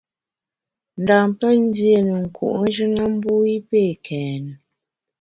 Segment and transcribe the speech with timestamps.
[1.01, 4.43] Ndam pé ndié ne nku’njù na mbu i pé kèn.